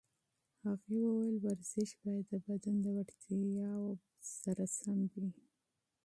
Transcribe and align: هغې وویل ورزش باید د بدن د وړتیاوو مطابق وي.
هغې 0.63 0.97
وویل 1.07 1.37
ورزش 1.43 1.89
باید 2.01 2.25
د 2.31 2.33
بدن 2.45 2.75
د 2.81 2.85
وړتیاوو 2.97 3.91
مطابق 4.45 5.13
وي. 5.21 5.29